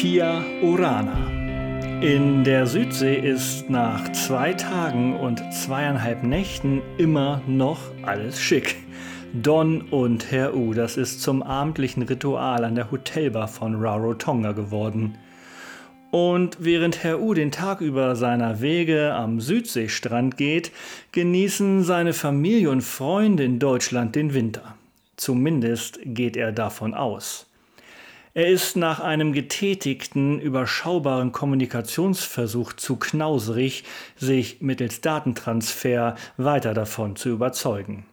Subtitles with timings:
[0.00, 2.00] Kia Orana.
[2.00, 8.76] In der Südsee ist nach zwei Tagen und zweieinhalb Nächten immer noch alles schick.
[9.34, 15.18] Don und Herr U, das ist zum abendlichen Ritual an der Hotelbar von Rarotonga geworden.
[16.10, 20.72] Und während Herr U den Tag über seiner Wege am Südseestrand geht,
[21.12, 24.76] genießen seine Familie und Freunde in Deutschland den Winter.
[25.16, 27.49] Zumindest geht er davon aus.
[28.32, 33.82] Er ist nach einem getätigten, überschaubaren Kommunikationsversuch zu knauserig,
[34.16, 38.06] sich mittels Datentransfer weiter davon zu überzeugen.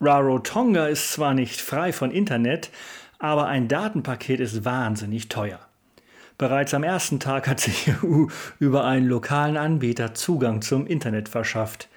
[0.00, 2.70] Rarotonga ist zwar nicht frei von Internet,
[3.18, 5.60] aber ein Datenpaket ist wahnsinnig teuer.
[6.36, 8.26] Bereits am ersten Tag hat sich EU
[8.58, 11.88] über einen lokalen Anbieter Zugang zum Internet verschafft.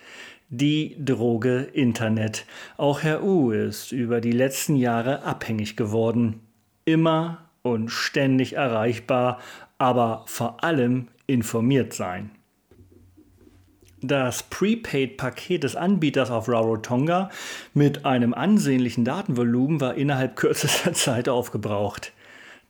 [0.50, 2.46] Die Droge Internet.
[2.78, 6.42] Auch Herr U ist über die letzten Jahre abhängig geworden.
[6.90, 9.38] Immer und ständig erreichbar,
[9.78, 12.32] aber vor allem informiert sein.
[14.02, 17.30] Das Prepaid-Paket des Anbieters auf Rarotonga
[17.76, 22.12] mit einem ansehnlichen Datenvolumen war innerhalb kürzester Zeit aufgebraucht.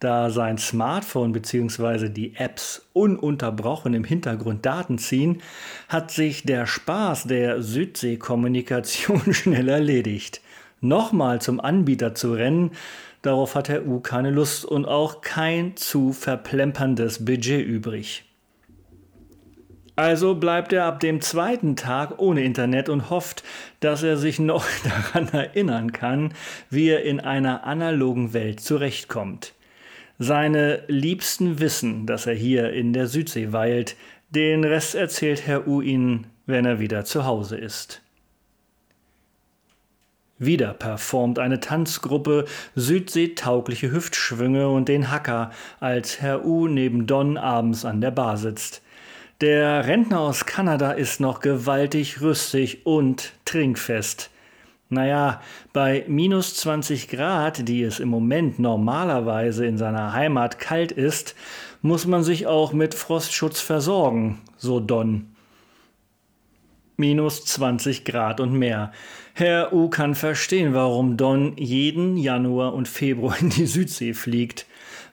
[0.02, 2.10] Da sein Smartphone bzw.
[2.10, 5.42] die Apps ununterbrochen im Hintergrund Daten ziehen,
[5.88, 10.42] hat sich der Spaß der Südseekommunikation schnell erledigt.
[10.82, 12.72] Nochmal zum Anbieter zu rennen,
[13.22, 18.24] darauf hat Herr U keine Lust und auch kein zu verplemperndes Budget übrig.
[20.00, 23.44] Also bleibt er ab dem zweiten Tag ohne Internet und hofft,
[23.82, 24.66] dass er sich noch
[25.14, 26.34] daran erinnern kann,
[26.70, 29.54] wie er in einer analogen Welt zurechtkommt.
[30.18, 33.98] Seine Liebsten wissen, dass er hier in der Südsee weilt,
[34.30, 38.02] den Rest erzählt Herr U ihnen, wenn er wieder zu Hause ist.
[40.40, 45.52] Wieder performt eine Tanzgruppe südseetaugliche Hüftschwünge und den Hacker,
[45.82, 48.82] als Herr U neben Don abends an der Bar sitzt.
[49.42, 54.30] Der Rentner aus Kanada ist noch gewaltig rüstig und trinkfest.
[54.88, 55.42] Naja,
[55.74, 61.36] bei minus 20 Grad, die es im Moment normalerweise in seiner Heimat kalt ist,
[61.82, 65.29] muss man sich auch mit Frostschutz versorgen, so Don.
[67.00, 68.92] Minus 20 Grad und mehr.
[69.34, 74.66] Herr U kann verstehen, warum Don jeden Januar und Februar in die Südsee fliegt.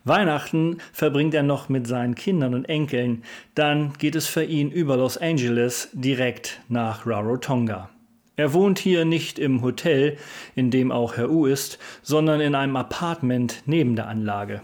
[0.03, 3.23] Weihnachten verbringt er noch mit seinen Kindern und Enkeln.
[3.55, 7.89] Dann geht es für ihn über Los Angeles direkt nach Rarotonga.
[8.35, 10.19] Er wohnt hier nicht im Hotel,
[10.57, 14.61] in dem auch Herr U ist, sondern in einem Apartment neben der Anlage.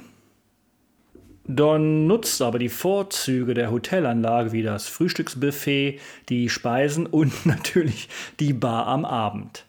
[1.47, 5.99] Don nutzt aber die Vorzüge der Hotelanlage wie das Frühstücksbuffet,
[6.29, 8.09] die Speisen und natürlich
[8.39, 9.65] die Bar am Abend.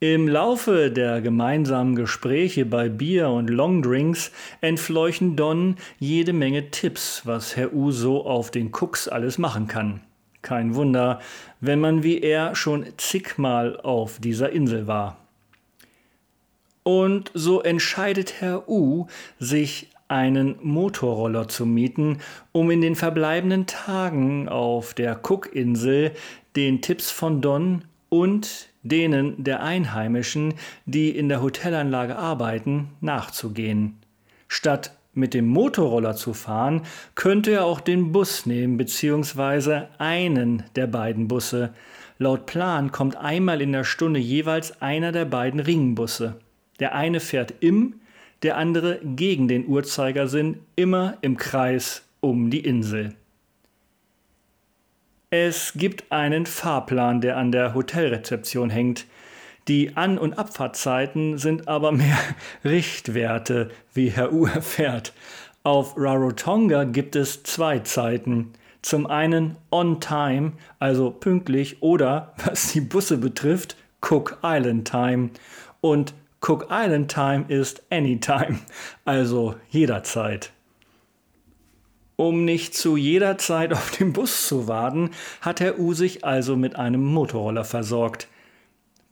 [0.00, 4.30] Im Laufe der gemeinsamen Gespräche bei Bier und Longdrinks
[4.60, 10.00] entfleuchen Don jede Menge Tipps, was Herr U so auf den Cooks alles machen kann.
[10.42, 11.20] Kein Wunder,
[11.60, 15.16] wenn man wie er schon zigmal auf dieser Insel war.
[16.82, 19.06] Und so entscheidet Herr U,
[19.38, 22.18] sich einen Motorroller zu mieten,
[22.52, 26.12] um in den verbleibenden Tagen auf der Cookinsel
[26.54, 33.96] den Tipps von Don und denen der Einheimischen, die in der Hotelanlage arbeiten, nachzugehen.
[34.48, 36.82] Statt mit dem Motorroller zu fahren,
[37.14, 41.72] könnte er auch den Bus nehmen, beziehungsweise einen der beiden Busse.
[42.18, 46.36] Laut Plan kommt einmal in der Stunde jeweils einer der beiden Ringbusse.
[46.80, 48.00] Der eine fährt im,
[48.46, 53.16] der andere gegen den Uhrzeigersinn, immer im Kreis um die Insel.
[55.30, 59.06] Es gibt einen Fahrplan, der an der Hotelrezeption hängt.
[59.66, 62.18] Die An- und Abfahrtzeiten sind aber mehr
[62.64, 65.12] Richtwerte, wie Herr U erfährt.
[65.64, 68.52] Auf Rarotonga gibt es zwei Zeiten.
[68.80, 75.30] Zum einen on time, also pünktlich, oder, was die Busse betrifft, Cook Island Time.
[75.80, 78.58] Und Cook Island Time ist anytime,
[79.04, 80.52] also jederzeit.
[82.16, 85.10] Um nicht zu jeder Zeit auf den Bus zu warten,
[85.40, 88.28] hat Herr U sich also mit einem Motorroller versorgt.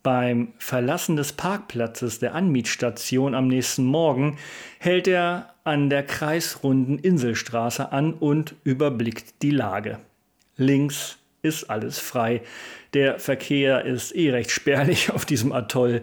[0.03, 4.39] Beim Verlassen des Parkplatzes der Anmietstation am nächsten Morgen
[4.79, 9.99] hält er an der kreisrunden Inselstraße an und überblickt die Lage.
[10.57, 12.43] Links ist alles frei.
[12.93, 16.03] Der Verkehr ist eh recht spärlich auf diesem Atoll.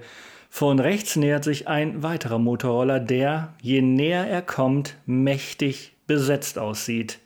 [0.53, 7.19] Von rechts nähert sich ein weiterer Motorroller, der, je näher er kommt, mächtig besetzt aussieht.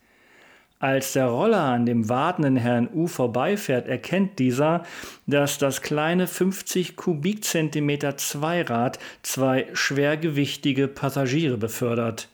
[0.78, 4.84] Als der Roller an dem wartenden Herrn U vorbeifährt, erkennt dieser,
[5.26, 12.30] dass das kleine 50 Kubikzentimeter Zweirad zwei schwergewichtige Passagiere befördert.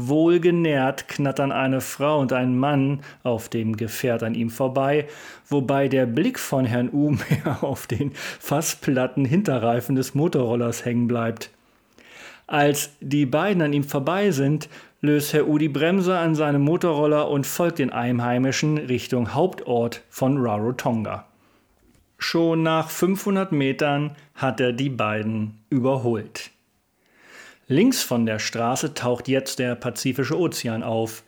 [0.00, 5.08] Wohlgenährt knattern eine Frau und ein Mann auf dem Gefährt an ihm vorbei,
[5.48, 7.10] wobei der Blick von Herrn U
[7.44, 11.50] mehr auf den fast platten Hinterreifen des Motorrollers hängen bleibt.
[12.46, 14.68] Als die beiden an ihm vorbei sind,
[15.00, 20.38] löst Herr U die Bremse an seinem Motorroller und folgt den Einheimischen Richtung Hauptort von
[20.38, 21.26] Rarotonga.
[22.18, 26.52] Schon nach 500 Metern hat er die beiden überholt.
[27.70, 31.22] Links von der Straße taucht jetzt der Pazifische Ozean auf.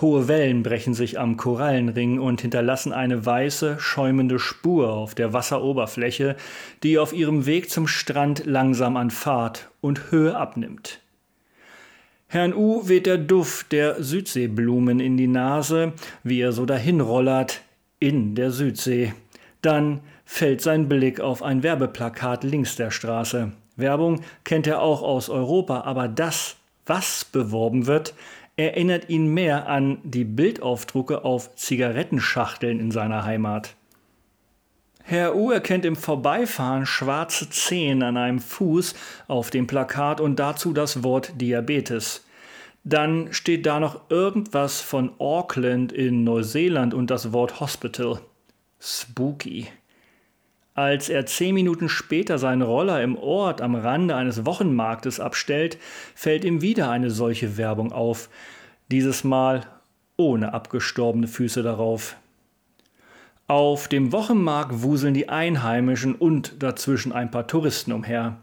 [0.00, 6.36] Hohe Wellen brechen sich am Korallenring und hinterlassen eine weiße, schäumende Spur auf der Wasseroberfläche,
[6.82, 11.00] die auf ihrem Weg zum Strand langsam an Fahrt und Höhe abnimmt.
[12.28, 15.92] Herrn U weht der Duft der Südseeblumen in die Nase,
[16.22, 17.60] wie er so dahinrollert
[18.00, 19.12] in der Südsee.
[19.60, 23.52] Dann fällt sein Blick auf ein Werbeplakat links der Straße.
[23.76, 26.56] Werbung kennt er auch aus Europa, aber das,
[26.86, 28.14] was beworben wird,
[28.56, 33.74] erinnert ihn mehr an die Bildaufdrucke auf Zigarettenschachteln in seiner Heimat.
[35.02, 38.94] Herr U erkennt im Vorbeifahren schwarze Zehen an einem Fuß
[39.28, 42.24] auf dem Plakat und dazu das Wort Diabetes.
[42.84, 48.20] Dann steht da noch irgendwas von Auckland in Neuseeland und das Wort Hospital.
[48.80, 49.68] Spooky.
[50.76, 55.78] Als er zehn Minuten später seinen Roller im Ort am Rande eines Wochenmarktes abstellt,
[56.16, 58.28] fällt ihm wieder eine solche Werbung auf,
[58.90, 59.66] dieses Mal
[60.16, 62.16] ohne abgestorbene Füße darauf.
[63.46, 68.38] Auf dem Wochenmarkt wuseln die Einheimischen und dazwischen ein paar Touristen umher.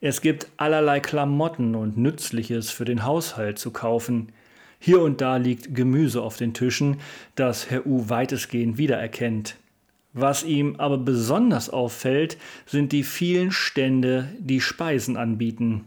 [0.00, 4.32] Es gibt allerlei Klamotten und Nützliches für den Haushalt zu kaufen.
[4.78, 7.00] Hier und da liegt Gemüse auf den Tischen,
[7.34, 9.56] das Herr U weitestgehend wiedererkennt.
[10.14, 15.84] Was ihm aber besonders auffällt, sind die vielen Stände, die Speisen anbieten.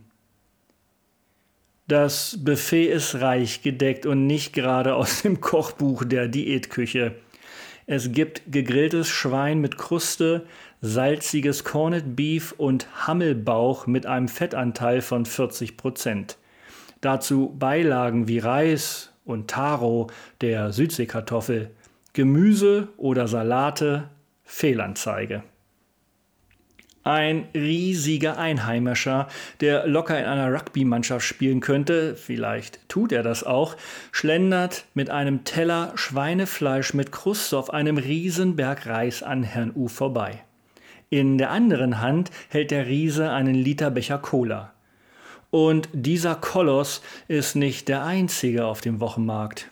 [1.87, 7.15] Das Buffet ist reich gedeckt und nicht gerade aus dem Kochbuch der Diätküche.
[7.85, 10.45] Es gibt gegrilltes Schwein mit Kruste,
[10.81, 16.37] salziges Corned Beef und Hammelbauch mit einem Fettanteil von 40 Prozent.
[16.99, 20.07] Dazu Beilagen wie Reis und Taro,
[20.41, 21.71] der Südseekartoffel,
[22.11, 24.09] Gemüse oder Salate,
[24.47, 25.43] Fehlanzeige.
[27.03, 29.27] Ein riesiger Einheimischer,
[29.61, 33.77] der locker in einer Rugby-Mannschaft spielen könnte, vielleicht tut er das auch,
[34.11, 40.43] schlendert mit einem Teller Schweinefleisch mit Kruste auf einem Riesenberg Reis an Herrn U vorbei.
[41.09, 44.73] In der anderen Hand hält der Riese einen Liter Becher Cola.
[45.49, 49.69] Und dieser Koloss ist nicht der einzige auf dem Wochenmarkt.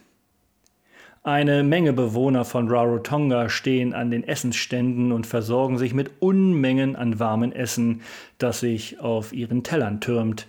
[1.26, 7.20] Eine Menge Bewohner von Rarotonga stehen an den Essensständen und versorgen sich mit Unmengen an
[7.20, 8.02] warmem Essen,
[8.38, 10.46] das sich auf ihren Tellern türmt.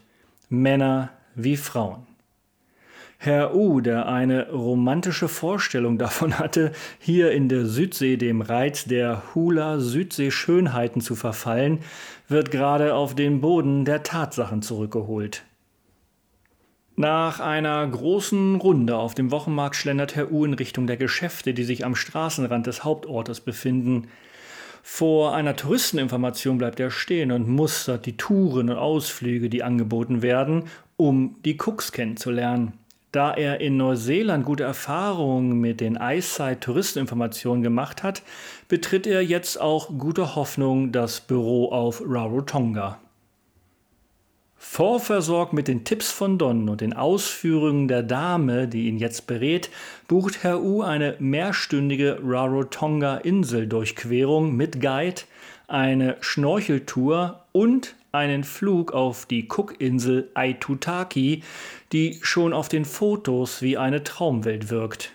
[0.51, 2.07] Männer wie Frauen.
[3.17, 9.23] Herr U, der eine romantische Vorstellung davon hatte, hier in der Südsee dem Reiz der
[9.35, 11.79] Hula-Südsee-Schönheiten zu verfallen,
[12.29, 15.43] wird gerade auf den Boden der Tatsachen zurückgeholt.
[16.99, 21.65] Nach einer großen Runde auf dem Wochenmarkt schlendert Herr U in Richtung der Geschäfte, die
[21.65, 24.09] sich am Straßenrand des Hauptortes befinden.
[24.83, 30.65] Vor einer Touristeninformation bleibt er stehen und mustert die Touren und Ausflüge, die angeboten werden,
[30.97, 32.73] um die Cooks kennenzulernen.
[33.13, 38.23] Da er in Neuseeland gute Erfahrungen mit den Eyesight-Touristeninformationen gemacht hat,
[38.69, 42.99] betritt er jetzt auch gute Hoffnung das Büro auf Rarotonga.
[44.59, 49.71] Vorversorgt mit den Tipps von Don und den Ausführungen der Dame, die ihn jetzt berät,
[50.09, 55.23] bucht Herr U eine mehrstündige Rarotonga-Inseldurchquerung mit Guide,
[55.69, 61.43] eine Schnorcheltour und einen Flug auf die Cookinsel Aitutaki,
[61.93, 65.13] die schon auf den Fotos wie eine Traumwelt wirkt.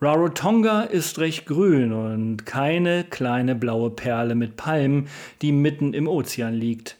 [0.00, 5.08] Rarotonga ist recht grün und keine kleine blaue Perle mit Palmen,
[5.40, 6.98] die mitten im Ozean liegt.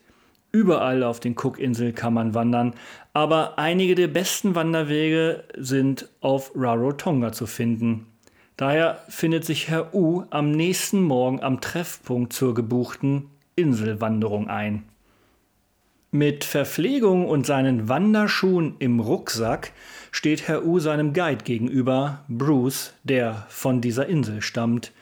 [0.54, 2.74] Überall auf den Cookinseln kann man wandern,
[3.12, 8.06] aber einige der besten Wanderwege sind auf Rarotonga zu finden.
[8.56, 14.84] Daher findet sich Herr U am nächsten Morgen am Treffpunkt zur gebuchten Inselwanderung ein.
[16.12, 19.72] Mit Verpflegung und seinen Wanderschuhen im Rucksack
[20.12, 24.92] steht Herr U seinem Guide gegenüber, Bruce, der von dieser Insel stammt.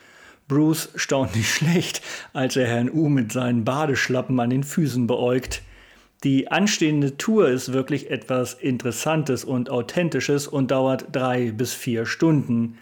[0.48, 5.62] Bruce staunt nicht schlecht, als er Herrn U mit seinen Badeschlappen an den Füßen beäugt.
[6.24, 12.78] Die anstehende Tour ist wirklich etwas Interessantes und Authentisches und dauert drei bis vier Stunden.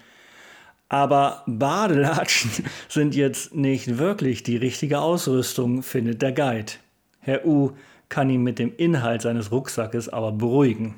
[0.90, 2.50] Aber Badelatschen
[2.88, 6.72] sind jetzt nicht wirklich die richtige Ausrüstung, findet der Guide.
[7.20, 7.72] Herr U
[8.08, 10.96] kann ihn mit dem Inhalt seines Rucksackes aber beruhigen.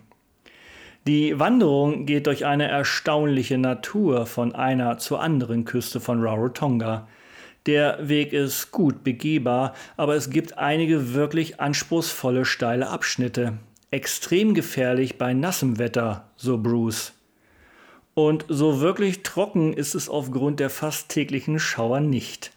[1.09, 7.09] Die Wanderung geht durch eine erstaunliche Natur von einer zur anderen Küste von Rarotonga.
[7.67, 13.55] Der Weg ist gut begehbar, aber es gibt einige wirklich anspruchsvolle steile Abschnitte.
[13.91, 17.15] Extrem gefährlich bei nassem Wetter, so Bruce.
[18.15, 22.53] Und so wirklich trocken ist es aufgrund der fast täglichen Schauer nicht.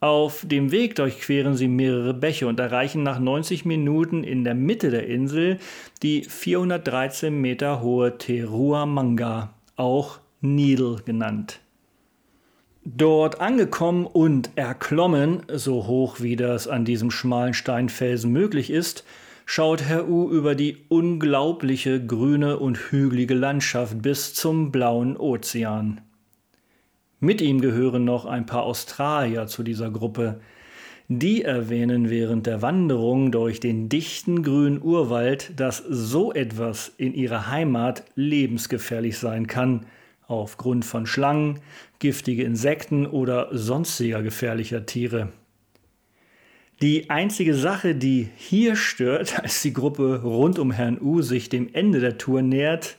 [0.00, 4.90] Auf dem Weg durchqueren sie mehrere Bäche und erreichen nach 90 Minuten in der Mitte
[4.90, 5.58] der Insel
[6.02, 11.60] die 413 Meter hohe Terua Manga, auch Needle genannt.
[12.84, 19.04] Dort angekommen und erklommen, so hoch wie das an diesem schmalen Steinfelsen möglich ist,
[19.46, 26.02] schaut Herr U über die unglaubliche grüne und hügelige Landschaft bis zum blauen Ozean.
[27.26, 30.38] Mit ihm gehören noch ein paar Australier zu dieser Gruppe.
[31.08, 37.48] Die erwähnen während der Wanderung durch den dichten grünen Urwald, dass so etwas in ihrer
[37.48, 39.86] Heimat lebensgefährlich sein kann,
[40.28, 41.58] aufgrund von Schlangen,
[41.98, 45.30] giftige Insekten oder sonstiger gefährlicher Tiere.
[46.80, 51.74] Die einzige Sache, die hier stört, als die Gruppe rund um Herrn U sich dem
[51.74, 52.98] Ende der Tour nähert,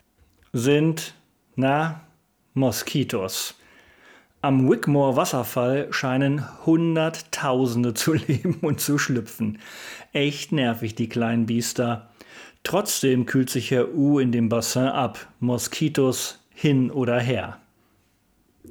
[0.51, 1.15] sind,
[1.55, 2.01] na,
[2.55, 3.57] Moskitos.
[4.47, 9.59] Am Wickmore Wasserfall scheinen Hunderttausende zu leben und zu schlüpfen.
[10.13, 12.11] Echt nervig, die kleinen Biester.
[12.63, 15.27] Trotzdem kühlt sich Herr U in dem Bassin ab.
[15.41, 17.57] Moskitos hin oder her.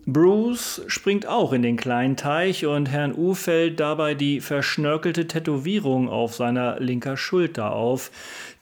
[0.07, 6.09] Bruce springt auch in den kleinen Teich und Herrn U fällt dabei die verschnörkelte Tätowierung
[6.09, 8.11] auf seiner linker Schulter auf,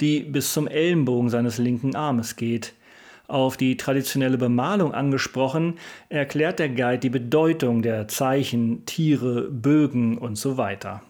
[0.01, 2.75] die bis zum Ellenbogen seines linken Armes geht.
[3.27, 5.79] Auf die traditionelle Bemalung angesprochen,
[6.11, 11.03] erklärt der Guide die Bedeutung der Zeichen, Tiere, Bögen und so weiter.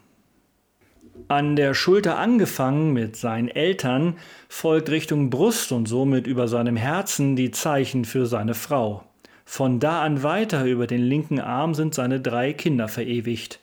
[1.27, 4.17] An der Schulter angefangen mit seinen Eltern
[4.49, 9.05] folgt Richtung Brust und somit über seinem Herzen die Zeichen für seine Frau.
[9.45, 13.61] Von da an weiter über den linken Arm sind seine drei Kinder verewigt.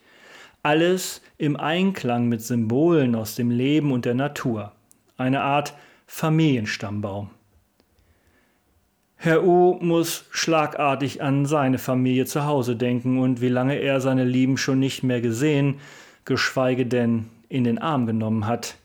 [0.64, 4.74] Alles im Einklang mit Symbolen aus dem Leben und der Natur.
[5.18, 5.74] Eine Art
[6.08, 7.30] Familienstammbaum.
[9.24, 14.24] Herr U muss schlagartig an seine Familie zu Hause denken und wie lange er seine
[14.24, 15.76] Lieben schon nicht mehr gesehen,
[16.26, 18.78] geschweige denn in den Arm genommen hat.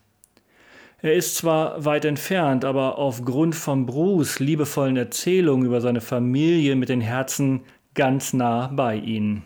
[1.01, 6.91] Er ist zwar weit entfernt, aber aufgrund von Bruce liebevollen Erzählungen über seine Familie mit
[6.91, 7.63] den Herzen
[7.95, 9.43] ganz nah bei ihnen.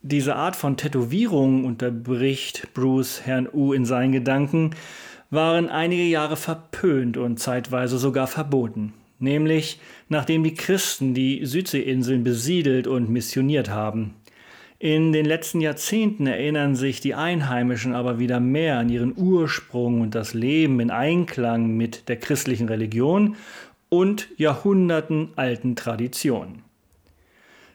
[0.00, 4.70] Diese Art von Tätowierung, unterbricht Bruce Herrn U in seinen Gedanken,
[5.34, 12.86] waren einige Jahre verpönt und zeitweise sogar verboten, nämlich nachdem die Christen die Südseeinseln besiedelt
[12.86, 14.14] und missioniert haben.
[14.78, 20.14] In den letzten Jahrzehnten erinnern sich die Einheimischen aber wieder mehr an ihren Ursprung und
[20.14, 23.36] das Leben in Einklang mit der christlichen Religion
[23.88, 26.64] und Jahrhunderten alten Traditionen.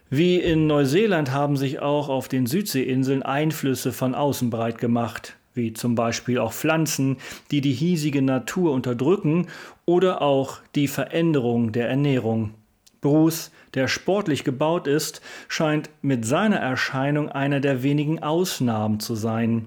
[0.08, 5.72] Wie in Neuseeland haben sich auch auf den Südseeinseln Einflüsse von außen breit gemacht, wie
[5.72, 7.16] zum Beispiel auch Pflanzen,
[7.50, 9.48] die die hiesige Natur unterdrücken
[9.84, 12.54] oder auch die Veränderung der Ernährung.
[13.00, 19.66] Bruce, der sportlich gebaut ist, scheint mit seiner Erscheinung einer der wenigen Ausnahmen zu sein.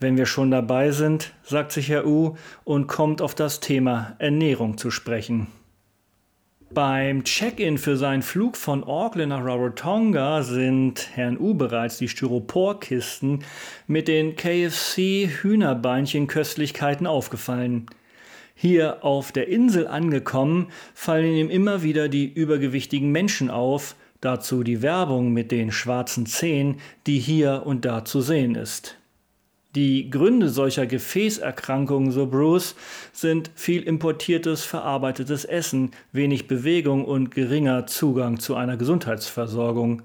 [0.00, 4.78] Wenn wir schon dabei sind, sagt sich Herr U und kommt auf das Thema Ernährung
[4.78, 5.48] zu sprechen.
[6.70, 13.42] Beim Check-in für seinen Flug von Auckland nach Rarotonga sind Herrn U bereits die Styroporkisten
[13.86, 17.86] mit den KFC Hühnerbeinchen Köstlichkeiten aufgefallen.
[18.54, 24.82] Hier auf der Insel angekommen, fallen ihm immer wieder die übergewichtigen Menschen auf, dazu die
[24.82, 28.98] Werbung mit den schwarzen Zehen, die hier und da zu sehen ist.
[29.78, 32.74] Die Gründe solcher Gefäßerkrankungen, so Bruce,
[33.12, 40.02] sind viel importiertes, verarbeitetes Essen, wenig Bewegung und geringer Zugang zu einer Gesundheitsversorgung.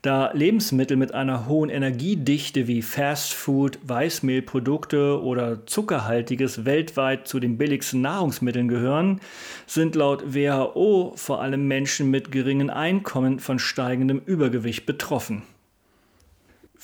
[0.00, 8.00] Da Lebensmittel mit einer hohen Energiedichte wie Fastfood, Weißmehlprodukte oder Zuckerhaltiges weltweit zu den billigsten
[8.00, 9.20] Nahrungsmitteln gehören,
[9.66, 15.42] sind laut WHO vor allem Menschen mit geringen Einkommen von steigendem Übergewicht betroffen.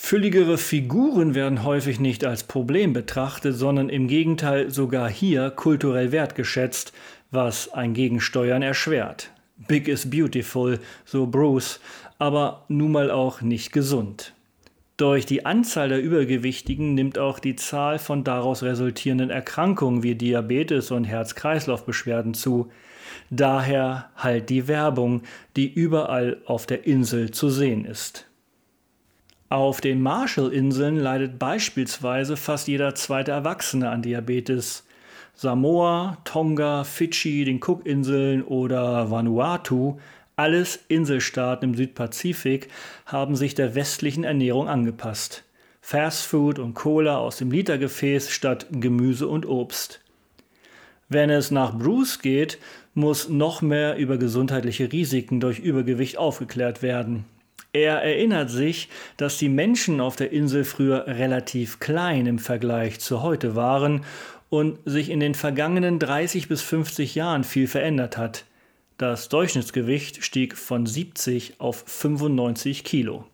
[0.05, 6.93] Fülligere Figuren werden häufig nicht als Problem betrachtet, sondern im Gegenteil sogar hier kulturell wertgeschätzt,
[7.31, 9.31] was ein Gegensteuern erschwert.
[9.69, 11.81] Big is beautiful, so Bruce,
[12.19, 14.35] aber nun mal auch nicht gesund.
[14.99, 20.91] Durch die Anzahl der Übergewichtigen nimmt auch die Zahl von daraus resultierenden Erkrankungen wie Diabetes
[20.91, 22.71] und Herz-Kreislauf-Beschwerden zu.
[23.31, 25.23] Daher halt die Werbung,
[25.57, 28.27] die überall auf der Insel zu sehen ist.
[29.53, 34.87] Auf den Marshallinseln leidet beispielsweise fast jeder zweite Erwachsene an Diabetes.
[35.35, 39.99] Samoa, Tonga, Fidschi, den Cookinseln oder Vanuatu,
[40.37, 42.69] alles Inselstaaten im Südpazifik,
[43.05, 45.45] haben sich der westlichen Ernährung angepasst.
[45.83, 50.01] Fastfood und Cola aus dem Litergefäß statt Gemüse und Obst.
[51.11, 52.57] Wenn es nach Bruce geht,
[52.95, 57.27] muss noch mehr über gesundheitliche Risiken durch Übergewicht aufgeklärt werden.
[57.75, 63.23] Er erinnert sich, dass die Menschen auf der Insel früher relativ klein im Vergleich zu
[63.23, 64.05] heute waren
[64.51, 68.45] und sich in den vergangenen 30 bis 50 Jahren viel verändert hat.
[68.99, 73.25] Das Durchschnittsgewicht stieg von 70 auf 95 Kilo.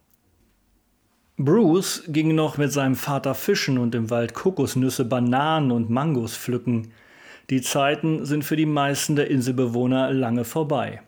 [1.37, 6.93] Bruce ging noch mit seinem Vater fischen und im Wald Kokosnüsse, Bananen und Mangos pflücken.
[7.51, 11.01] Die Zeiten sind für die meisten der Inselbewohner lange vorbei.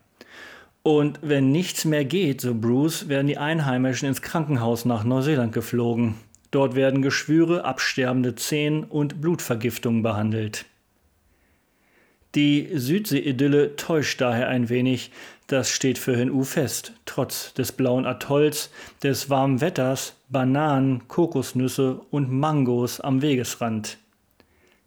[0.83, 6.15] Und wenn nichts mehr geht, so Bruce, werden die Einheimischen ins Krankenhaus nach Neuseeland geflogen.
[6.51, 10.65] Dort werden Geschwüre, absterbende Zehen und Blutvergiftungen behandelt.
[12.35, 15.11] Die Südsee-Idylle täuscht daher ein wenig,
[15.49, 18.71] das steht für Hin-U fest, trotz des blauen Atolls,
[19.03, 23.99] des warmen Wetters, Bananen, Kokosnüsse und Mangos am Wegesrand.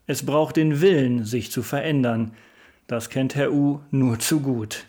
[0.08, 2.32] Es braucht den Willen, sich zu verändern.
[2.88, 4.86] Das kennt Herr U nur zu gut.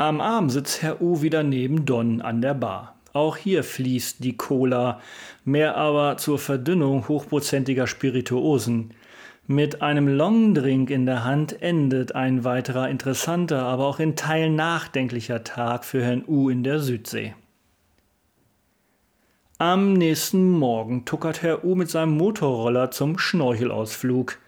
[0.00, 2.94] Am Abend sitzt Herr U wieder neben Don an der Bar.
[3.12, 5.00] Auch hier fließt die Cola,
[5.44, 8.94] mehr aber zur Verdünnung hochprozentiger Spirituosen.
[9.48, 15.42] Mit einem Longdrink in der Hand endet ein weiterer interessanter, aber auch in Teilen nachdenklicher
[15.42, 17.34] Tag für Herrn U in der Südsee.
[19.58, 24.38] Am nächsten Morgen tuckert Herr U mit seinem Motorroller zum Schnorchelausflug.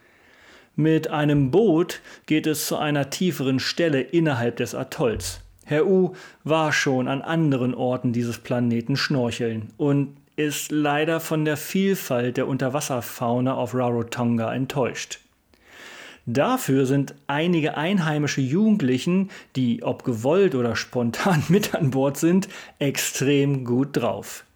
[0.80, 5.42] Mit einem Boot geht es zu einer tieferen Stelle innerhalb des Atolls.
[5.66, 11.58] Herr U war schon an anderen Orten dieses Planeten schnorcheln und ist leider von der
[11.58, 15.18] Vielfalt der Unterwasserfauna auf Rarotonga enttäuscht.
[16.24, 23.66] Dafür sind einige einheimische Jugendlichen, die ob gewollt oder spontan mit an Bord sind, extrem
[23.66, 24.46] gut drauf.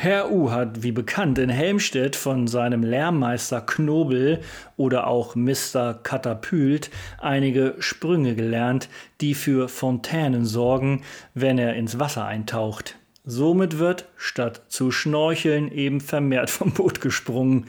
[0.00, 4.38] Herr U hat, wie bekannt, in Helmstedt von seinem Lehrmeister Knobel
[4.76, 5.92] oder auch Mr.
[5.92, 8.88] Katapult einige Sprünge gelernt,
[9.20, 11.02] die für Fontänen sorgen,
[11.34, 12.94] wenn er ins Wasser eintaucht.
[13.24, 17.66] Somit wird, statt zu schnorcheln, eben vermehrt vom Boot gesprungen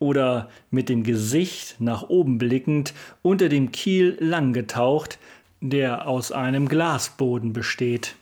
[0.00, 5.20] oder mit dem Gesicht nach oben blickend unter dem Kiel lang getaucht,
[5.60, 8.16] der aus einem Glasboden besteht.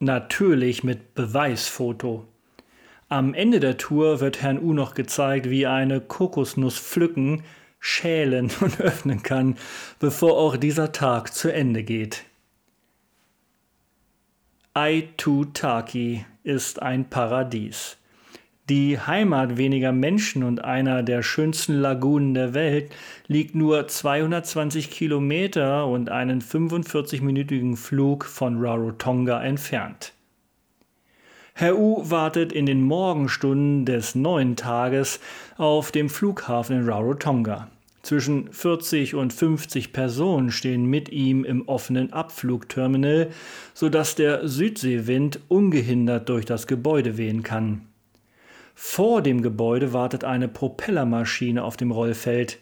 [0.00, 2.26] Natürlich mit Beweisfoto.
[3.12, 7.42] Am Ende der Tour wird Herrn U noch gezeigt, wie eine Kokosnuss pflücken,
[7.80, 9.56] schälen und öffnen kann,
[9.98, 12.22] bevor auch dieser Tag zu Ende geht.
[14.74, 17.96] Aitutaki ist ein Paradies.
[18.68, 22.92] Die Heimat weniger Menschen und einer der schönsten Lagunen der Welt
[23.26, 30.12] liegt nur 220 Kilometer und einen 45-minütigen Flug von Rarotonga entfernt.
[31.60, 35.20] Herr U wartet in den Morgenstunden des neuen Tages
[35.58, 37.68] auf dem Flughafen in Rarotonga.
[38.00, 43.28] Zwischen 40 und 50 Personen stehen mit ihm im offenen Abflugterminal,
[43.74, 47.82] sodass der Südseewind ungehindert durch das Gebäude wehen kann.
[48.74, 52.58] Vor dem Gebäude wartet eine Propellermaschine auf dem Rollfeld.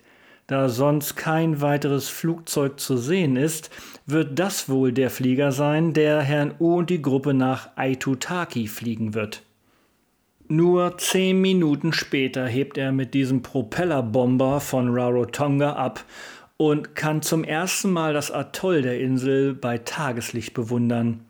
[0.49, 3.69] Da sonst kein weiteres Flugzeug zu sehen ist,
[4.07, 9.13] wird das wohl der Flieger sein, der Herrn U und die Gruppe nach Aitutaki fliegen
[9.13, 9.43] wird.
[10.49, 16.03] Nur zehn Minuten später hebt er mit diesem Propellerbomber von Rarotonga ab
[16.57, 21.27] und kann zum ersten Mal das Atoll der Insel bei Tageslicht bewundern.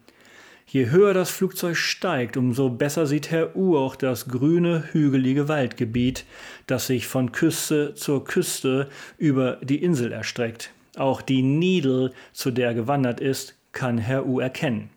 [0.71, 6.27] Je höher das Flugzeug steigt, umso besser sieht Herr U auch das grüne, hügelige Waldgebiet,
[6.67, 10.71] das sich von Küste zur Küste über die Insel erstreckt.
[10.99, 14.91] Auch die Needle, zu der er gewandert ist, kann Herr U erkennen.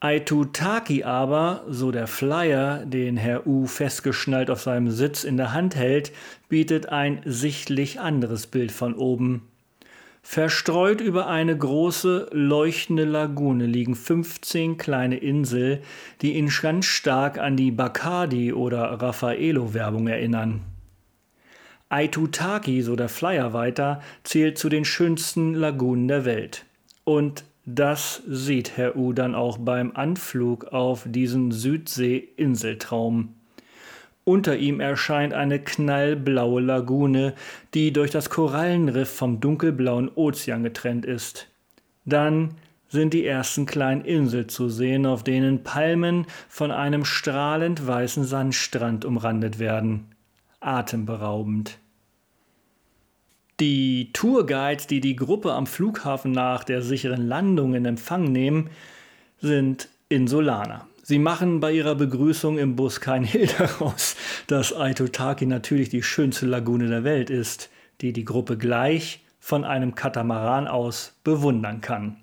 [0.00, 5.76] Aitutaki aber, so der Flyer, den Herr U festgeschnallt auf seinem Sitz in der Hand
[5.76, 6.10] hält,
[6.48, 9.42] bietet ein sichtlich anderes Bild von oben.
[10.30, 15.78] Verstreut über eine große, leuchtende Lagune liegen 15 kleine Inseln,
[16.20, 20.60] die ihn ganz stark an die Bacardi- oder Raffaello-Werbung erinnern.
[21.88, 26.66] Aitutaki, so der Flyer weiter, zählt zu den schönsten Lagunen der Welt.
[27.04, 33.37] Und das sieht Herr U dann auch beim Anflug auf diesen Südsee-Inseltraum.
[34.28, 37.32] Unter ihm erscheint eine knallblaue Lagune,
[37.72, 41.48] die durch das Korallenriff vom dunkelblauen Ozean getrennt ist.
[42.04, 42.50] Dann
[42.88, 49.06] sind die ersten kleinen Inseln zu sehen, auf denen Palmen von einem strahlend weißen Sandstrand
[49.06, 50.08] umrandet werden.
[50.60, 51.78] Atemberaubend.
[53.60, 58.68] Die Tourguides, die die Gruppe am Flughafen nach der sicheren Landung in Empfang nehmen,
[59.40, 60.86] sind Insulaner.
[61.08, 64.14] Sie machen bei ihrer Begrüßung im Bus kein Hehl daraus,
[64.46, 67.70] dass Aitutaki natürlich die schönste Lagune der Welt ist,
[68.02, 72.16] die die Gruppe gleich von einem Katamaran aus bewundern kann.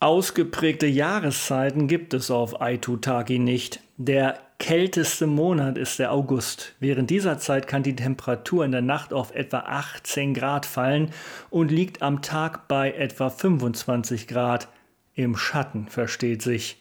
[0.00, 3.80] Ausgeprägte Jahreszeiten gibt es auf Aitutaki nicht.
[3.98, 6.76] Der kälteste Monat ist der August.
[6.80, 11.10] Während dieser Zeit kann die Temperatur in der Nacht auf etwa 18 Grad fallen
[11.50, 14.68] und liegt am Tag bei etwa 25 Grad.
[15.14, 16.78] Im Schatten versteht sich.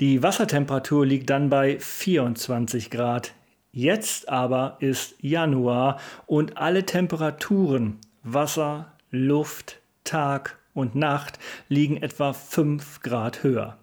[0.00, 3.34] Die Wassertemperatur liegt dann bei 24 Grad.
[3.72, 11.38] Jetzt aber ist Januar und alle Temperaturen Wasser, Luft, Tag und Nacht
[11.68, 13.78] liegen etwa 5 Grad höher.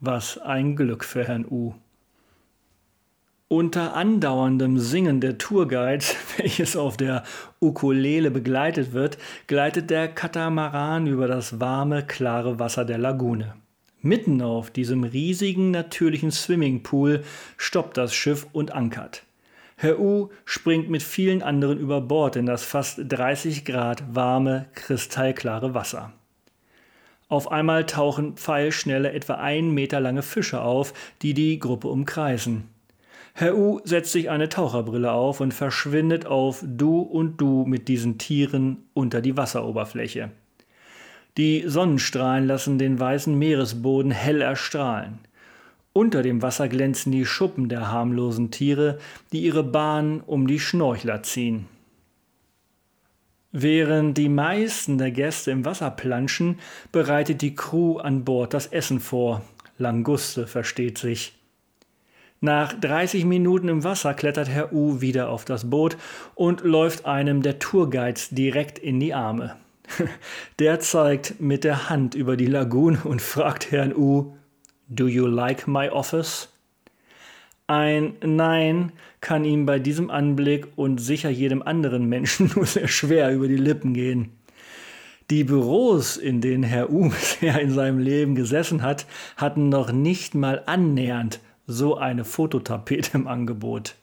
[0.00, 1.74] Was ein Glück für Herrn U.
[3.48, 7.22] Unter andauerndem Singen der Tourguides, welches auf der
[7.60, 13.54] Ukulele begleitet wird, gleitet der Katamaran über das warme, klare Wasser der Lagune.
[14.06, 17.24] Mitten auf diesem riesigen natürlichen Swimmingpool
[17.56, 19.24] stoppt das Schiff und ankert.
[19.76, 25.74] Herr U springt mit vielen anderen über Bord in das fast 30 Grad warme, kristallklare
[25.74, 26.12] Wasser.
[27.28, 32.68] Auf einmal tauchen pfeilschnelle, etwa ein Meter lange Fische auf, die die Gruppe umkreisen.
[33.34, 38.18] Herr U setzt sich eine Taucherbrille auf und verschwindet auf Du und Du mit diesen
[38.18, 40.30] Tieren unter die Wasseroberfläche.
[41.36, 45.18] Die Sonnenstrahlen lassen den weißen Meeresboden hell erstrahlen.
[45.92, 48.98] Unter dem Wasser glänzen die Schuppen der harmlosen Tiere,
[49.32, 51.66] die ihre Bahn um die Schnorchler ziehen.
[53.52, 56.58] Während die meisten der Gäste im Wasser planschen,
[56.92, 59.42] bereitet die Crew an Bord das Essen vor.
[59.78, 61.34] Languste versteht sich.
[62.40, 65.96] Nach 30 Minuten im Wasser klettert Herr U wieder auf das Boot
[66.34, 69.56] und läuft einem der Tourguides direkt in die Arme.
[70.58, 74.36] Der zeigt mit der Hand über die Lagune und fragt Herrn U,
[74.88, 76.48] Do you like my office?
[77.66, 83.32] Ein Nein kann ihm bei diesem Anblick und sicher jedem anderen Menschen nur sehr schwer
[83.32, 84.30] über die Lippen gehen.
[85.30, 90.36] Die Büros, in denen Herr U bisher in seinem Leben gesessen hat, hatten noch nicht
[90.36, 93.96] mal annähernd so eine Fototapete im Angebot.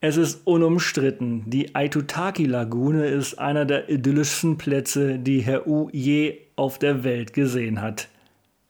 [0.00, 6.78] Es ist unumstritten, die Aitutaki-Lagune ist einer der idyllischsten Plätze, die Herr U je auf
[6.78, 8.06] der Welt gesehen hat.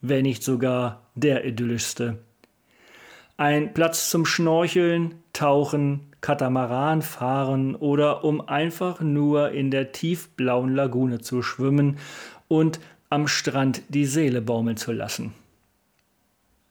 [0.00, 2.16] Wenn nicht sogar der idyllischste.
[3.36, 11.20] Ein Platz zum Schnorcheln, Tauchen, Katamaran fahren oder um einfach nur in der tiefblauen Lagune
[11.20, 11.98] zu schwimmen
[12.48, 15.34] und am Strand die Seele baumeln zu lassen.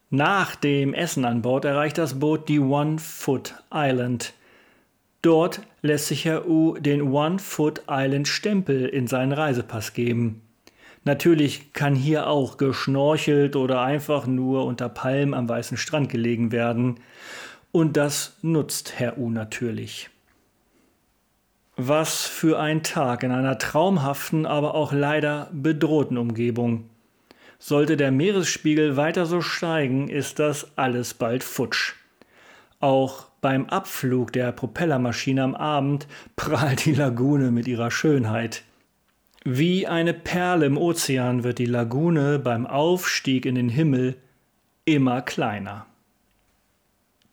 [0.10, 4.34] Nach dem Essen an Bord erreicht das Boot die One Foot Island–
[5.28, 10.42] Dort lässt sich Herr U den One Foot Island Stempel in seinen Reisepass geben.
[11.04, 17.02] Natürlich kann hier auch geschnorchelt oder einfach nur unter Palmen am weißen Strand gelegen werden.
[17.74, 20.10] Und das nutzt Herr U natürlich.
[21.76, 26.90] Was für ein Tag in einer traumhaften, aber auch leider bedrohten Umgebung.
[27.60, 31.96] Sollte der Meeresspiegel weiter so steigen, ist das alles bald futsch.
[32.80, 38.64] Auch beim Abflug der Propellermaschine am Abend prahlt die Lagune mit ihrer Schönheit.
[39.44, 44.18] Wie eine Perle im Ozean wird die Lagune beim Aufstieg in den Himmel
[44.86, 45.86] immer kleiner.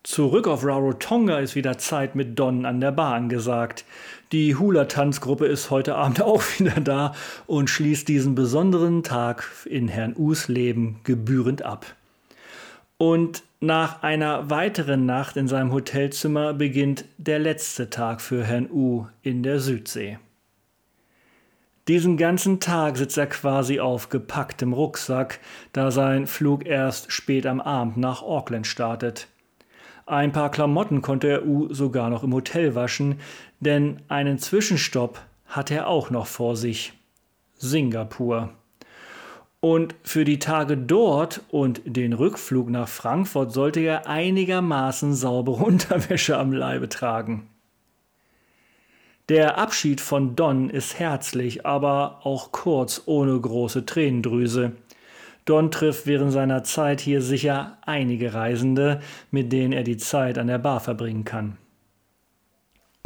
[0.05, 3.87] Zurück auf Rarotonga ist wieder Zeit mit Don an der Bar angesagt.
[4.33, 7.15] Die Hula-Tanzgruppe ist heute Abend auch wieder da
[7.47, 11.87] und schließt diesen besonderen Tag in Herrn Us Leben gebührend ab.
[12.99, 19.07] Und nach einer weiteren Nacht in seinem Hotelzimmer beginnt der letzte Tag für Herrn U
[19.23, 20.19] in der Südsee.
[21.87, 25.41] Diesen ganzen Tag sitzt er quasi auf gepacktem Rucksack,
[25.73, 29.29] da sein Flug erst spät am Abend nach Auckland startet.
[30.07, 33.21] Ein paar Klamotten konnte er U sogar noch im Hotel waschen,
[33.61, 36.95] denn einen Zwischenstopp hat er auch noch vor sich.
[37.57, 38.51] Singapur.
[39.65, 46.37] Und für die Tage dort und den Rückflug nach Frankfurt sollte er einigermaßen saubere Unterwäsche
[46.37, 47.49] am Leibe tragen.
[49.31, 54.73] Der Abschied von Don ist herzlich, aber auch kurz ohne große Tränendrüse.
[55.47, 59.01] Don trifft während seiner Zeit hier sicher einige Reisende,
[59.31, 61.57] mit denen er die Zeit an der Bar verbringen kann.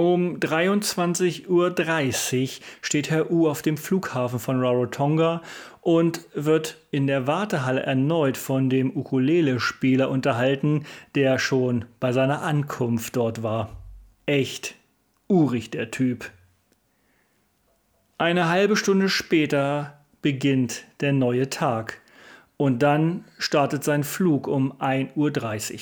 [0.01, 5.42] Um 23.30 Uhr steht Herr U auf dem Flughafen von Rarotonga
[5.88, 13.16] und wird in der Wartehalle erneut von dem Ukulele-Spieler unterhalten, der schon bei seiner Ankunft
[13.16, 13.70] dort war.
[14.27, 14.74] Echt
[15.29, 16.31] urig der Typ.
[18.18, 22.03] Eine halbe Stunde später beginnt der neue Tag
[22.59, 25.81] und dann startet sein Flug um 1.30 Uhr.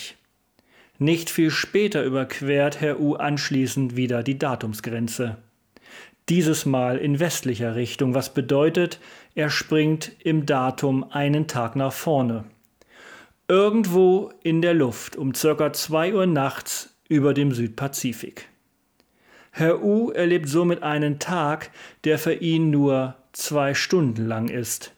[0.99, 5.39] Nicht viel später überquert Herr U anschließend wieder die Datumsgrenze.
[6.29, 8.99] Dieses Mal in westlicher Richtung, was bedeutet,
[9.37, 12.45] er springt im Datum einen Tag nach vorne.
[13.47, 18.49] Irgendwo in der Luft um circa 2 Uhr nachts über dem Südpazifik.
[19.53, 21.71] Herr U erlebt somit einen Tag,
[22.03, 24.96] der für ihn nur zwei Stunden lang ist.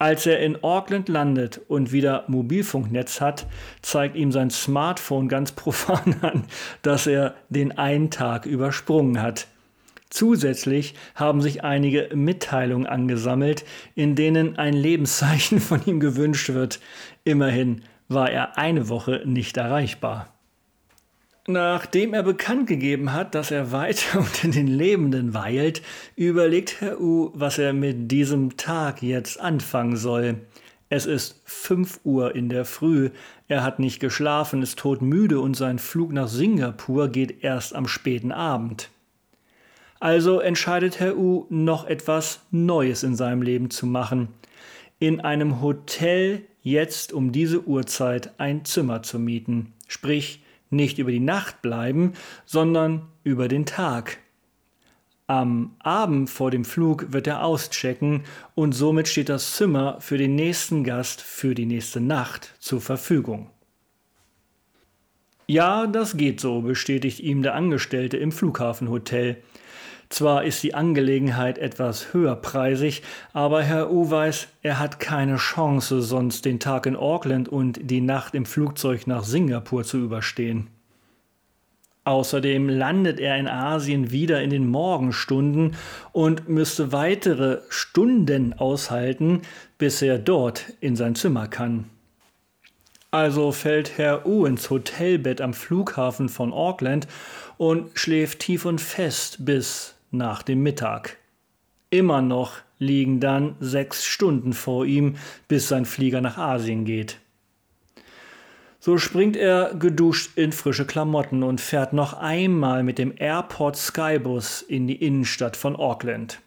[0.00, 3.46] Als er in Auckland landet und wieder Mobilfunknetz hat,
[3.82, 6.44] zeigt ihm sein Smartphone ganz profan an,
[6.80, 9.46] dass er den einen Tag übersprungen hat.
[10.08, 16.80] Zusätzlich haben sich einige Mitteilungen angesammelt, in denen ein Lebenszeichen von ihm gewünscht wird.
[17.24, 20.32] Immerhin war er eine Woche nicht erreichbar.
[21.46, 25.82] Nachdem er bekannt gegeben hat, dass er weiter unter den Lebenden weilt,
[26.16, 30.40] überlegt Herr U, was er mit diesem Tag jetzt anfangen soll.
[30.88, 33.10] Es ist 5 Uhr in der Früh,
[33.46, 38.32] er hat nicht geschlafen, ist todmüde und sein Flug nach Singapur geht erst am späten
[38.32, 38.90] Abend.
[40.00, 44.28] Also entscheidet Herr U, noch etwas Neues in seinem Leben zu machen.
[44.98, 49.74] In einem Hotel jetzt um diese Uhrzeit ein Zimmer zu mieten.
[49.88, 52.14] Sprich, nicht über die Nacht bleiben,
[52.46, 54.18] sondern über den Tag.
[55.26, 58.24] Am Abend vor dem Flug wird er auschecken
[58.56, 63.50] und somit steht das Zimmer für den nächsten Gast für die nächste Nacht zur Verfügung.
[65.46, 69.42] Ja, das geht so, bestätigt ihm der Angestellte im Flughafenhotel.
[70.10, 76.44] Zwar ist die Angelegenheit etwas höherpreisig, aber Herr U weiß, er hat keine Chance, sonst
[76.44, 80.66] den Tag in Auckland und die Nacht im Flugzeug nach Singapur zu überstehen.
[82.02, 85.76] Außerdem landet er in Asien wieder in den Morgenstunden
[86.10, 89.42] und müsste weitere Stunden aushalten,
[89.78, 91.84] bis er dort in sein Zimmer kann.
[93.12, 97.06] Also fällt Herr U ins Hotelbett am Flughafen von Auckland
[97.58, 101.16] und schläft tief und fest bis nach dem Mittag.
[101.90, 105.16] Immer noch liegen dann sechs Stunden vor ihm,
[105.48, 107.18] bis sein Flieger nach Asien geht.
[108.82, 114.62] So springt er geduscht in frische Klamotten und fährt noch einmal mit dem Airport Skybus
[114.62, 116.40] in die Innenstadt von Auckland.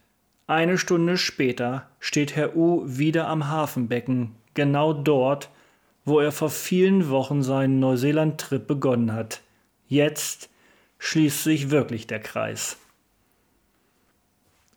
[0.48, 5.50] Eine Stunde später steht Herr U wieder am Hafenbecken, genau dort,
[6.06, 9.42] wo er vor vielen Wochen seinen Neuseeland-Trip begonnen hat.
[9.88, 10.50] Jetzt
[10.98, 12.78] schließt sich wirklich der Kreis.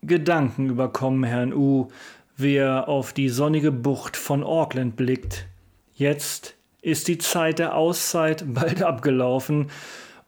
[0.01, 1.87] Gedanken überkommen Herrn U,
[2.35, 5.47] wie er auf die sonnige Bucht von Auckland blickt.
[5.93, 9.71] Jetzt ist die Zeit der Auszeit bald abgelaufen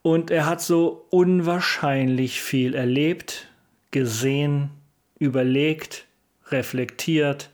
[0.01, 3.47] und er hat so unwahrscheinlich viel erlebt,
[3.91, 4.71] gesehen,
[5.19, 6.05] überlegt,
[6.47, 7.51] reflektiert,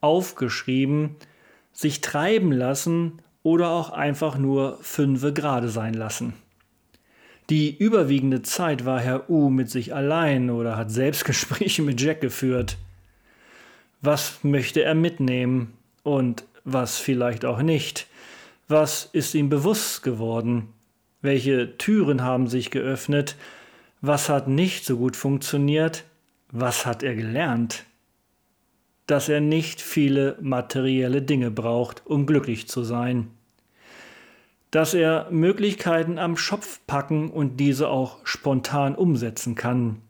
[0.00, 1.16] aufgeschrieben,
[1.72, 6.34] sich treiben lassen oder auch einfach nur fünfe gerade sein lassen.
[7.52, 12.78] Die überwiegende Zeit war Herr U mit sich allein oder hat Selbstgespräche mit Jack geführt.
[14.00, 18.06] Was möchte er mitnehmen und was vielleicht auch nicht?
[18.68, 20.68] Was ist ihm bewusst geworden?
[21.20, 23.36] Welche Türen haben sich geöffnet?
[24.00, 26.04] Was hat nicht so gut funktioniert?
[26.52, 27.84] Was hat er gelernt?
[29.06, 33.28] Dass er nicht viele materielle Dinge braucht, um glücklich zu sein
[34.72, 40.00] dass er Möglichkeiten am Schopf packen und diese auch spontan umsetzen kann.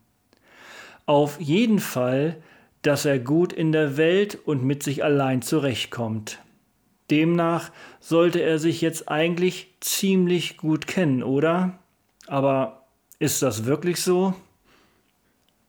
[1.04, 2.36] Auf jeden Fall,
[2.80, 6.38] dass er gut in der Welt und mit sich allein zurechtkommt.
[7.10, 7.70] Demnach
[8.00, 11.78] sollte er sich jetzt eigentlich ziemlich gut kennen, oder?
[12.28, 12.84] Aber
[13.18, 14.32] ist das wirklich so?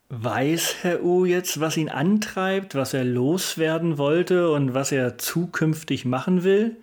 [0.10, 6.06] Weiß Herr U jetzt, was ihn antreibt, was er loswerden wollte und was er zukünftig
[6.06, 6.78] machen will?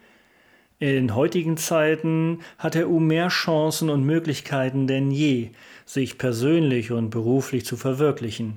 [0.82, 5.50] In heutigen Zeiten hat Herr U mehr Chancen und Möglichkeiten denn je,
[5.84, 8.56] sich persönlich und beruflich zu verwirklichen.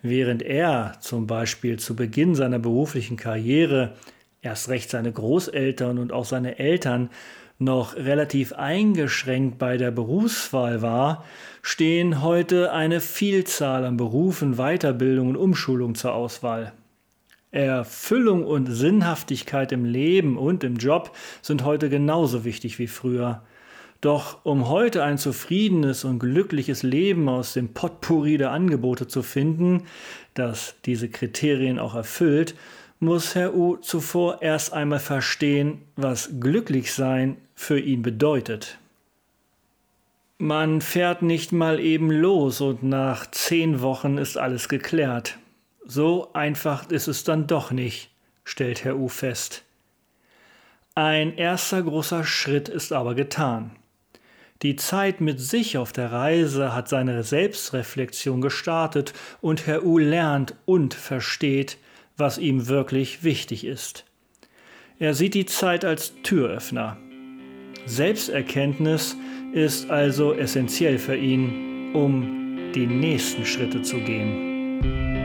[0.00, 3.94] Während er zum Beispiel zu Beginn seiner beruflichen Karriere
[4.42, 7.10] erst recht seine Großeltern und auch seine Eltern
[7.58, 11.24] noch relativ eingeschränkt bei der Berufswahl war,
[11.62, 16.74] stehen heute eine Vielzahl an Berufen, Weiterbildung und Umschulung zur Auswahl.
[17.56, 23.42] Erfüllung und Sinnhaftigkeit im Leben und im Job sind heute genauso wichtig wie früher.
[24.02, 29.84] Doch um heute ein zufriedenes und glückliches Leben aus dem Potpourri der Angebote zu finden,
[30.34, 32.54] das diese Kriterien auch erfüllt,
[33.00, 38.78] muss Herr U zuvor erst einmal verstehen, was glücklich sein für ihn bedeutet.
[40.38, 45.38] Man fährt nicht mal eben los und nach zehn Wochen ist alles geklärt.
[45.88, 48.10] So einfach ist es dann doch nicht,
[48.44, 49.62] stellt Herr U fest.
[50.96, 53.70] Ein erster großer Schritt ist aber getan.
[54.62, 60.56] Die Zeit mit sich auf der Reise hat seine Selbstreflexion gestartet und Herr U lernt
[60.64, 61.78] und versteht,
[62.16, 64.04] was ihm wirklich wichtig ist.
[64.98, 66.96] Er sieht die Zeit als Türöffner.
[67.84, 69.14] Selbsterkenntnis
[69.52, 75.15] ist also essentiell für ihn, um die nächsten Schritte zu gehen.